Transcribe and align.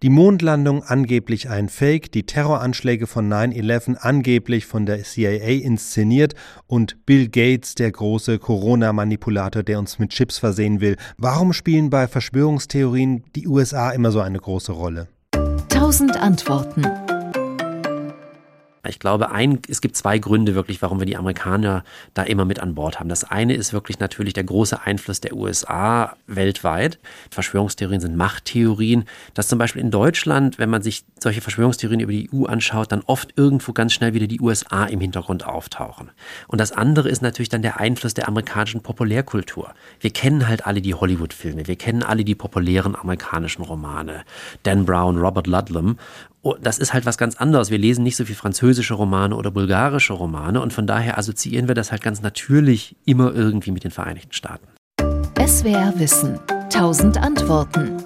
Die 0.00 0.10
Mondlandung 0.10 0.84
angeblich 0.84 1.48
ein 1.48 1.68
Fake, 1.68 2.12
die 2.12 2.22
Terroranschläge 2.22 3.08
von 3.08 3.28
9-11 3.28 3.96
angeblich 3.96 4.64
von 4.64 4.86
der 4.86 5.02
CIA 5.02 5.64
inszeniert 5.64 6.34
und 6.68 7.04
Bill 7.04 7.28
Gates 7.28 7.74
der 7.74 7.90
große 7.90 8.38
Corona-Manipulator, 8.38 9.64
der 9.64 9.80
uns 9.80 9.98
mit 9.98 10.10
Chips 10.10 10.38
versehen 10.38 10.80
will. 10.80 10.94
Warum 11.16 11.52
spielen 11.52 11.90
bei 11.90 12.06
Verschwörungstheorien 12.06 13.24
die 13.34 13.48
USA 13.48 13.90
immer 13.90 14.12
so 14.12 14.20
eine 14.20 14.38
große 14.38 14.70
Rolle? 14.70 15.08
Tausend 15.68 16.16
Antworten. 16.16 16.86
Ich 18.86 18.98
glaube, 18.98 19.30
ein, 19.30 19.60
es 19.68 19.80
gibt 19.80 19.96
zwei 19.96 20.18
Gründe 20.18 20.54
wirklich, 20.54 20.80
warum 20.82 21.00
wir 21.00 21.06
die 21.06 21.16
Amerikaner 21.16 21.84
da 22.14 22.22
immer 22.22 22.44
mit 22.44 22.60
an 22.60 22.74
Bord 22.74 23.00
haben. 23.00 23.08
Das 23.08 23.24
eine 23.24 23.54
ist 23.54 23.72
wirklich 23.72 23.98
natürlich 23.98 24.34
der 24.34 24.44
große 24.44 24.82
Einfluss 24.82 25.20
der 25.20 25.34
USA 25.34 26.16
weltweit. 26.26 26.98
Verschwörungstheorien 27.30 28.00
sind 28.00 28.16
Machttheorien. 28.16 29.04
Dass 29.34 29.48
zum 29.48 29.58
Beispiel 29.58 29.82
in 29.82 29.90
Deutschland, 29.90 30.58
wenn 30.58 30.70
man 30.70 30.82
sich 30.82 31.04
solche 31.20 31.40
Verschwörungstheorien 31.40 32.00
über 32.00 32.12
die 32.12 32.30
EU 32.32 32.44
anschaut, 32.44 32.92
dann 32.92 33.02
oft 33.06 33.32
irgendwo 33.36 33.72
ganz 33.72 33.92
schnell 33.92 34.14
wieder 34.14 34.26
die 34.26 34.40
USA 34.40 34.84
im 34.84 35.00
Hintergrund 35.00 35.44
auftauchen. 35.44 36.10
Und 36.46 36.60
das 36.60 36.72
andere 36.72 37.08
ist 37.08 37.22
natürlich 37.22 37.48
dann 37.48 37.62
der 37.62 37.80
Einfluss 37.80 38.14
der 38.14 38.28
amerikanischen 38.28 38.82
Populärkultur. 38.82 39.74
Wir 40.00 40.10
kennen 40.10 40.46
halt 40.46 40.66
alle 40.66 40.80
die 40.80 40.94
Hollywood-Filme, 40.94 41.66
wir 41.66 41.76
kennen 41.76 42.02
alle 42.02 42.24
die 42.24 42.34
populären 42.34 42.94
amerikanischen 42.94 43.62
Romane. 43.62 44.24
Dan 44.62 44.84
Brown, 44.84 45.18
Robert 45.18 45.46
Ludlum. 45.46 45.98
Oh, 46.48 46.56
das 46.62 46.78
ist 46.78 46.94
halt 46.94 47.04
was 47.04 47.18
ganz 47.18 47.36
anderes. 47.36 47.70
Wir 47.70 47.76
lesen 47.76 48.02
nicht 48.02 48.16
so 48.16 48.24
viel 48.24 48.34
französische 48.34 48.94
Romane 48.94 49.36
oder 49.36 49.50
bulgarische 49.50 50.14
Romane 50.14 50.62
und 50.62 50.72
von 50.72 50.86
daher 50.86 51.18
assoziieren 51.18 51.68
wir 51.68 51.74
das 51.74 51.90
halt 51.90 52.00
ganz 52.00 52.22
natürlich 52.22 52.96
immer 53.04 53.34
irgendwie 53.34 53.70
mit 53.70 53.84
den 53.84 53.90
Vereinigten 53.90 54.32
Staaten. 54.32 54.66
SWR 55.46 55.92
Wissen. 55.98 56.40
Tausend 56.70 57.18
Antworten. 57.18 57.98